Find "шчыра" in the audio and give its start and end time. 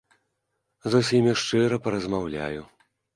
1.41-1.77